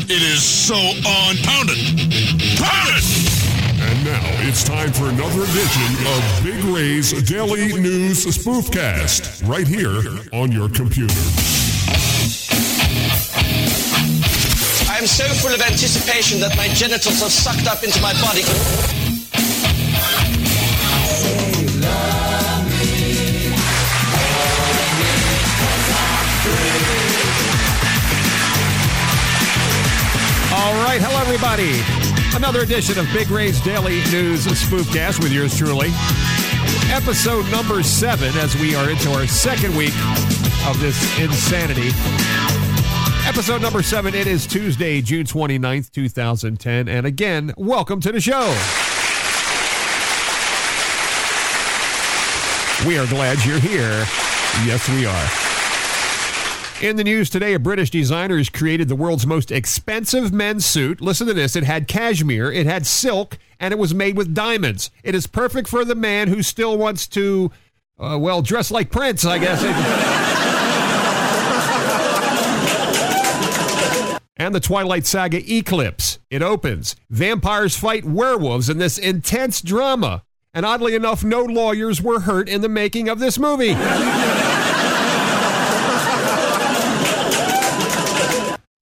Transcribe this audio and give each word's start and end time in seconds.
and 0.00 0.10
it 0.10 0.22
is 0.22 0.42
so 0.42 0.74
on. 0.74 1.36
Pound 1.42 1.70
it! 1.70 2.58
Pound 2.58 2.88
it! 2.94 3.04
And 3.80 4.04
now 4.04 4.48
it's 4.48 4.62
time 4.62 4.92
for 4.92 5.08
another 5.08 5.42
edition 5.42 5.90
of 6.06 6.44
Big 6.44 6.62
Ray's 6.64 7.12
Daily 7.22 7.72
News 7.80 8.24
Spoofcast, 8.26 9.48
right 9.48 9.66
here 9.66 10.02
on 10.32 10.52
your 10.52 10.68
computer. 10.68 11.14
I 14.90 14.98
am 14.98 15.06
so 15.06 15.24
full 15.40 15.54
of 15.54 15.60
anticipation 15.60 16.40
that 16.40 16.56
my 16.56 16.68
genitals 16.68 17.22
are 17.22 17.30
sucked 17.30 17.66
up 17.66 17.82
into 17.82 18.00
my 18.00 18.12
body. 18.20 18.97
Everybody. 31.58 32.36
Another 32.36 32.60
edition 32.60 32.98
of 32.98 33.06
Big 33.12 33.30
Ray's 33.30 33.60
Daily 33.60 34.02
News 34.10 34.46
Spoofcast 34.46 35.22
with 35.22 35.32
yours 35.32 35.56
truly. 35.56 35.88
Episode 36.90 37.50
number 37.50 37.82
seven, 37.82 38.36
as 38.38 38.54
we 38.56 38.74
are 38.74 38.90
into 38.90 39.10
our 39.12 39.26
second 39.26 39.76
week 39.76 39.94
of 40.66 40.78
this 40.80 41.18
insanity. 41.18 41.90
Episode 43.26 43.60
number 43.60 43.82
seven, 43.82 44.14
it 44.14 44.26
is 44.26 44.46
Tuesday, 44.46 45.02
June 45.02 45.26
29th, 45.26 45.90
2010. 45.90 46.88
And 46.88 47.06
again, 47.06 47.52
welcome 47.56 48.00
to 48.00 48.12
the 48.12 48.20
show. 48.20 48.46
We 52.86 52.98
are 52.98 53.06
glad 53.06 53.44
you're 53.44 53.58
here. 53.58 54.06
Yes, 54.64 54.88
we 54.88 55.06
are. 55.06 55.57
In 56.80 56.94
the 56.94 57.02
news 57.02 57.28
today, 57.28 57.54
a 57.54 57.58
British 57.58 57.90
designer 57.90 58.38
has 58.38 58.48
created 58.48 58.88
the 58.88 58.94
world's 58.94 59.26
most 59.26 59.50
expensive 59.50 60.32
men's 60.32 60.64
suit. 60.64 61.00
Listen 61.00 61.26
to 61.26 61.34
this 61.34 61.56
it 61.56 61.64
had 61.64 61.88
cashmere, 61.88 62.52
it 62.52 62.66
had 62.66 62.86
silk, 62.86 63.36
and 63.58 63.72
it 63.72 63.78
was 63.78 63.92
made 63.92 64.16
with 64.16 64.32
diamonds. 64.32 64.92
It 65.02 65.16
is 65.16 65.26
perfect 65.26 65.66
for 65.66 65.84
the 65.84 65.96
man 65.96 66.28
who 66.28 66.40
still 66.40 66.78
wants 66.78 67.08
to, 67.08 67.50
uh, 67.98 68.16
well, 68.20 68.42
dress 68.42 68.70
like 68.70 68.92
Prince, 68.92 69.24
I 69.24 69.38
guess. 69.38 69.60
and 74.36 74.54
the 74.54 74.60
Twilight 74.60 75.04
Saga 75.04 75.42
Eclipse. 75.52 76.20
It 76.30 76.42
opens. 76.42 76.94
Vampires 77.10 77.76
fight 77.76 78.04
werewolves 78.04 78.68
in 78.68 78.78
this 78.78 78.98
intense 78.98 79.62
drama. 79.62 80.22
And 80.54 80.64
oddly 80.64 80.94
enough, 80.94 81.24
no 81.24 81.42
lawyers 81.42 82.00
were 82.00 82.20
hurt 82.20 82.48
in 82.48 82.60
the 82.60 82.68
making 82.68 83.08
of 83.08 83.18
this 83.18 83.36
movie. 83.36 83.74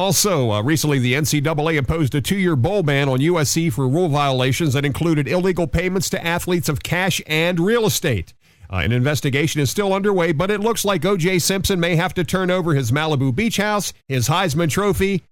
Also, 0.00 0.50
uh, 0.50 0.62
recently 0.62 0.98
the 0.98 1.12
NCAA 1.12 1.74
imposed 1.74 2.14
a 2.14 2.22
two 2.22 2.38
year 2.38 2.56
bowl 2.56 2.82
ban 2.82 3.06
on 3.06 3.18
USC 3.18 3.70
for 3.70 3.86
rule 3.86 4.08
violations 4.08 4.72
that 4.72 4.86
included 4.86 5.28
illegal 5.28 5.66
payments 5.66 6.08
to 6.08 6.26
athletes 6.26 6.70
of 6.70 6.82
cash 6.82 7.20
and 7.26 7.60
real 7.60 7.84
estate. 7.84 8.32
Uh, 8.72 8.76
an 8.76 8.92
investigation 8.92 9.60
is 9.60 9.70
still 9.70 9.92
underway, 9.92 10.32
but 10.32 10.50
it 10.50 10.62
looks 10.62 10.86
like 10.86 11.04
O.J. 11.04 11.40
Simpson 11.40 11.78
may 11.78 11.96
have 11.96 12.14
to 12.14 12.24
turn 12.24 12.50
over 12.50 12.72
his 12.74 12.90
Malibu 12.90 13.34
beach 13.34 13.58
house, 13.58 13.92
his 14.08 14.26
Heisman 14.26 14.70
Trophy, 14.70 15.22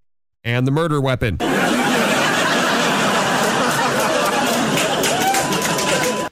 and 0.45 0.67
the 0.67 0.71
murder 0.71 1.01
weapon. 1.01 1.39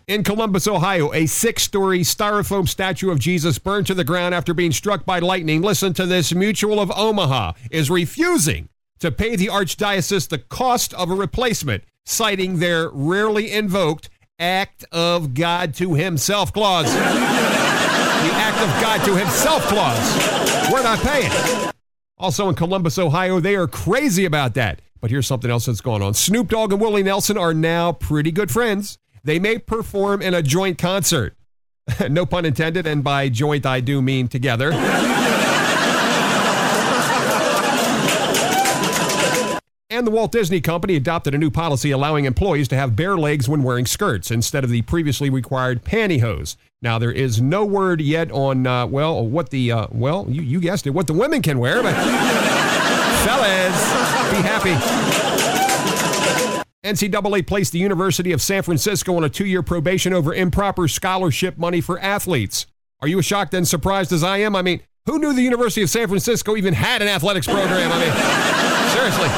In 0.09 0.23
Columbus, 0.23 0.69
Ohio, 0.69 1.13
a 1.13 1.27
six 1.27 1.65
story 1.65 2.03
styrofoam 2.03 2.69
statue 2.69 3.11
of 3.11 3.19
Jesus 3.19 3.59
burned 3.59 3.89
to 3.89 3.95
the 3.95 4.05
ground 4.05 4.37
after 4.37 4.55
being 4.55 4.71
struck 4.71 5.05
by 5.05 5.19
lightning. 5.19 5.63
Listen 5.63 5.93
to 5.95 6.07
this 6.07 6.33
Mutual 6.33 6.79
of 6.79 6.93
Omaha 6.93 7.55
is 7.73 7.91
refusing 7.91 8.69
to 9.01 9.11
pay 9.11 9.35
the 9.35 9.49
Archdiocese 9.49 10.29
the 10.29 10.39
cost 10.39 10.95
of 10.95 11.11
a 11.11 11.15
replacement, 11.15 11.83
citing 12.05 12.61
their 12.61 12.89
rarely 12.91 13.51
invoked 13.51 14.09
act 14.39 14.85
of 14.93 15.35
God 15.35 15.75
to 15.75 15.95
Himself 15.95 16.53
clause. 16.53 16.87
the 16.95 17.01
act 17.01 18.61
of 18.61 18.81
God 18.81 19.05
to 19.07 19.17
Himself 19.17 19.65
clause. 19.65 20.73
We're 20.73 20.85
not 20.85 21.01
paying. 21.01 21.73
Also 22.17 22.49
in 22.49 22.55
Columbus, 22.55 22.97
Ohio, 22.97 23.41
they 23.41 23.57
are 23.57 23.67
crazy 23.67 24.25
about 24.25 24.55
that. 24.55 24.83
But 25.01 25.11
here's 25.11 25.27
something 25.27 25.51
else 25.51 25.67
that's 25.67 25.81
going 25.81 26.01
on. 26.01 26.15
Snoop 26.15 26.47
Dogg 26.49 26.73
and 26.73 26.81
Willie 26.81 27.03
Nelson 27.03 27.37
are 27.37 27.53
now 27.53 27.91
pretty 27.91 28.31
good 28.31 28.53
friends. 28.53 28.99
They 29.27 29.39
may 29.41 29.59
perform 29.59 30.23
in 30.23 30.33
a 30.35 30.43
joint 30.43 30.79
concert. 30.79 31.35
no 32.09 32.25
pun 32.25 32.45
intended, 32.45 32.87
and 32.87 33.03
by 33.03 33.29
joint 33.29 33.67
I 33.67 33.81
do 33.81 34.01
mean 34.01 34.29
together. 34.29 34.71
and 39.91 40.07
the 40.07 40.13
Walt 40.13 40.31
Disney 40.31 40.61
Company 40.61 40.95
adopted 40.95 41.35
a 41.35 41.39
new 41.39 41.51
policy 41.51 41.91
allowing 41.91 42.25
employees 42.25 42.69
to 42.69 42.77
have 42.77 42.95
bare 42.95 43.19
legs 43.19 43.49
when 43.49 43.65
wearing 43.65 43.85
skirts 43.85 44.31
instead 44.31 44.63
of 44.63 44.71
the 44.71 44.83
previously 44.83 45.29
required 45.29 45.85
pantyhose. 45.85 46.55
Now, 46.81 47.01
there 47.01 47.11
is 47.11 47.43
no 47.43 47.65
word 47.65 48.01
yet 48.01 48.31
on, 48.31 48.65
uh, 48.65 48.87
well, 48.87 49.27
what 49.27 49.51
the, 49.51 49.73
uh, 49.73 49.89
well, 49.91 50.27
you, 50.29 50.43
you 50.43 50.61
guessed 50.61 50.87
it, 50.87 50.91
what 50.91 51.09
the 51.09 51.15
women 51.15 51.43
can 51.43 51.59
wear, 51.59 51.83
but 51.83 51.95
fellas, 53.25 53.75
be 54.31 54.37
happy. 54.41 55.06
NCAA 56.87 57.47
placed 57.47 57.73
the 57.73 57.79
University 57.79 58.33
of 58.33 58.41
San 58.41 58.63
Francisco 58.63 59.17
on 59.17 59.25
a 59.25 59.29
two 59.29 59.45
year 59.45 59.63
probation 59.63 60.13
over 60.13 60.33
improper 60.33 60.89
scholarship 60.89 61.59
money 61.59 61.81
for 61.81 61.99
athletes. 61.99 62.67
Are 63.01 63.09
you 63.09 63.19
as 63.19 63.25
shocked 63.25 63.53
and 63.53 63.67
surprised 63.67 64.13
as 64.13 64.25
I 64.25 64.39
am? 64.39 64.57
I 64.57 64.63
mean, 64.63 64.81
who 65.05 65.19
knew 65.19 65.33
the 65.33 65.43
University 65.43 65.83
of 65.83 65.91
San 65.91 66.09
Francisco 66.09 66.57
even 66.57 66.75
had 66.75 67.03
an 67.03 67.09
athletics 67.09 67.47
program? 67.47 67.91
I 67.93 67.99
mean, 67.99 68.13
seriously. 68.97 69.29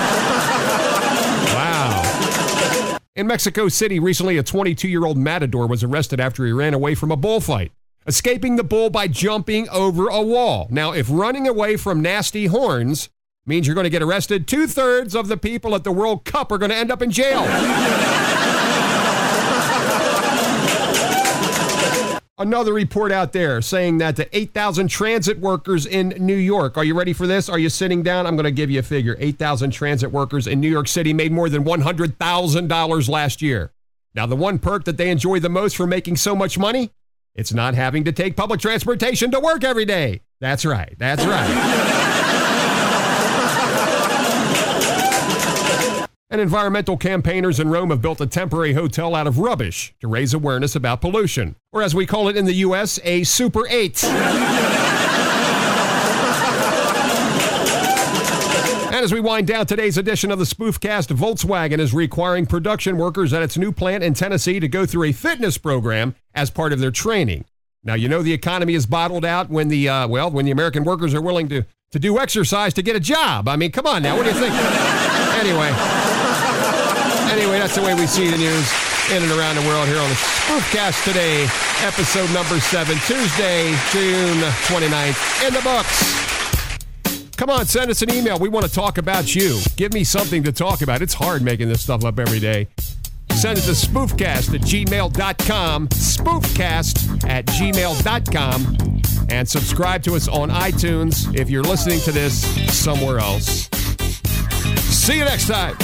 Wow. 1.55 2.99
In 3.17 3.27
Mexico 3.27 3.69
City, 3.69 3.99
recently, 3.99 4.39
a 4.39 4.43
22 4.43 4.89
year 4.89 5.05
old 5.05 5.19
matador 5.19 5.67
was 5.67 5.83
arrested 5.83 6.21
after 6.21 6.47
he 6.47 6.53
ran 6.53 6.75
away 6.75 6.95
from 6.95 7.11
a 7.11 7.17
bullfight, 7.17 7.73
escaping 8.07 8.57
the 8.57 8.65
bull 8.65 8.91
by 8.91 9.09
jumping 9.09 9.69
over 9.71 10.07
a 10.09 10.23
wall. 10.23 10.69
Now, 10.71 10.93
if 10.93 11.09
running 11.11 11.49
away 11.49 11.77
from 11.77 12.01
nasty 12.01 12.47
horns 12.47 13.09
means 13.49 13.67
you're 13.67 13.75
going 13.75 13.85
to 13.85 13.91
get 13.91 14.03
arrested. 14.03 14.47
Two 14.47 14.67
thirds 14.67 15.15
of 15.15 15.29
the 15.29 15.37
people 15.37 15.75
at 15.75 15.83
the 15.83 15.93
World 15.93 16.25
Cup 16.25 16.53
are 16.53 16.59
going 16.59 16.71
to 16.71 16.77
end 16.77 16.93
up 16.93 17.03
in 17.03 17.11
jail. 17.11 17.43
Another 22.41 22.73
report 22.73 23.11
out 23.11 23.33
there 23.33 23.61
saying 23.61 23.99
that 23.99 24.15
the 24.15 24.37
8,000 24.37 24.87
transit 24.87 25.41
workers 25.41 25.87
in 25.87 26.11
New 26.21 26.37
York, 26.37 26.77
are 26.77 26.85
you 26.85 26.97
ready 26.97 27.13
for 27.13 27.27
this? 27.27 27.49
Are 27.49 27.59
you 27.59 27.69
sitting 27.69 28.05
down? 28.05 28.29
I'm 28.29 28.37
going 28.37 28.45
to 28.45 28.53
give 28.53 28.71
you 28.71 28.79
a 28.79 28.85
figure. 28.85 29.17
8,000 29.19 29.73
transit 29.73 30.13
workers 30.13 30.47
in 30.47 30.61
New 30.61 30.71
York 30.71 30.87
City 30.87 31.13
made 31.13 31.33
more 31.33 31.49
than 31.49 31.65
$100,000 31.65 33.09
last 33.09 33.43
year. 33.43 33.73
Now, 34.15 34.27
the 34.27 34.37
one 34.37 34.61
perk 34.61 34.85
that 34.85 34.97
they 34.99 35.11
enjoy 35.11 35.41
the 35.41 35.49
most 35.49 35.77
for 35.77 35.87
making 35.87 36.17
so 36.17 36.37
much 36.37 36.57
money? 36.59 36.93
It's 37.35 37.53
not 37.53 37.75
having 37.75 38.05
to 38.05 38.13
take 38.13 38.37
public 38.37 38.61
transportation 38.61 39.33
to 39.33 39.41
work 39.41 39.65
every 39.65 39.85
day. 39.85 40.21
That's 40.41 40.65
right. 40.65 40.95
That's 40.97 41.25
right. 41.25 42.15
And 46.31 46.43
environmental 46.43 46.99
campaigners 46.99 47.59
in 47.59 47.71
Rome 47.71 47.89
have 47.89 48.03
built 48.03 48.21
a 48.21 48.27
temporary 48.27 48.75
hotel 48.75 49.15
out 49.15 49.27
of 49.27 49.39
rubbish 49.39 49.95
to 50.01 50.09
raise 50.09 50.35
awareness 50.35 50.77
about 50.77 51.01
pollution, 51.01 51.57
or 51.73 51.83
as 51.83 51.95
we 51.95 52.05
call 52.05 52.29
it 52.29 52.37
in 52.37 52.45
the 52.45 52.55
U.S., 52.55 53.01
a 53.03 53.25
Super 53.25 53.67
8. 53.69 54.05
And 58.99 59.05
as 59.05 59.13
we 59.13 59.21
wind 59.21 59.47
down 59.47 59.65
today's 59.65 59.97
edition 59.97 60.33
of 60.33 60.41
the 60.41 60.45
Spoofcast, 60.45 61.15
Volkswagen 61.17 61.79
is 61.79 61.95
requiring 61.95 62.47
production 62.47 62.97
workers 62.97 63.33
at 63.33 63.43
its 63.43 63.57
new 63.57 63.71
plant 63.71 64.03
in 64.03 64.13
Tennessee 64.13 64.59
to 64.59 64.67
go 64.67 64.87
through 64.87 65.05
a 65.05 65.13
fitness 65.13 65.57
program 65.57 66.17
as 66.35 66.51
part 66.51 66.73
of 66.73 66.81
their 66.81 66.91
training. 66.91 67.45
Now, 67.85 67.95
you 67.95 68.09
know 68.09 68.23
the 68.23 68.33
economy 68.33 68.75
is 68.75 68.87
bottled 68.87 69.25
out 69.25 69.51
when 69.51 69.69
the, 69.69 69.89
uh, 69.89 70.09
well, 70.09 70.33
when 70.33 70.47
the 70.47 70.51
American 70.51 70.83
workers 70.83 71.15
are 71.15 71.23
willing 71.23 71.49
to, 71.51 71.65
to 71.93 71.99
do 72.01 72.19
exercise 72.19 72.75
to 72.75 72.83
get 72.83 72.97
a 72.97 73.01
job. 73.01 73.47
I 73.47 73.55
mean, 73.55 73.71
come 73.71 73.87
on 73.87 74.03
now, 74.03 74.17
what 74.17 74.25
do 74.25 74.31
you 74.31 74.37
think? 74.37 74.55
anyway. 75.39 76.18
Anyway, 77.39 77.61
that's 77.61 77.77
the 77.77 77.83
way 77.83 77.95
we 77.95 78.05
see 78.09 78.29
the 78.29 78.37
news 78.37 78.73
in 79.13 79.23
and 79.23 79.31
around 79.31 79.55
the 79.55 79.63
world 79.63 79.87
here 79.87 80.01
on 80.01 80.09
the 80.09 80.17
Spoofcast 80.17 81.05
today, 81.05 81.45
episode 81.87 82.29
number 82.35 82.59
seven, 82.59 82.99
Tuesday, 83.07 83.71
June 83.93 84.41
29th, 84.67 85.47
in 85.47 85.55
the 85.55 85.61
books. 85.63 87.31
Come 87.37 87.49
on, 87.49 87.67
send 87.67 87.93
us 87.93 88.03
an 88.03 88.13
email. 88.13 88.41
We 88.41 88.49
want 88.49 88.67
to 88.67 88.73
talk 88.73 88.99
about 88.99 89.37
you. 89.37 89.61
Give 89.77 89.93
me 89.93 90.03
something 90.03 90.43
to 90.43 90.51
talk 90.51 90.83
about. 90.83 91.01
It's 91.01 91.15
hard 91.15 91.43
making 91.43 91.69
this 91.69 91.81
stuff 91.81 92.05
up 92.05 92.19
every 92.19 92.41
day. 92.41 92.67
Send 93.31 93.57
it 93.57 93.63
to 93.63 93.71
spoofcast 93.71 94.53
at 94.53 94.63
gmail.com, 94.63 95.89
spoofcast 95.89 97.29
at 97.29 97.47
gmail.com, 97.47 99.03
and 99.31 99.49
subscribe 99.49 100.03
to 100.03 100.17
us 100.17 100.27
on 100.27 100.51
iTunes 100.51 101.39
if 101.39 101.49
you're 101.49 101.63
listening 101.63 102.01
to 102.01 102.11
this 102.11 102.43
somewhere 102.77 103.21
else. 103.21 103.69
See 104.91 105.19
you 105.19 105.25
next 105.25 105.47
time. 105.47 105.77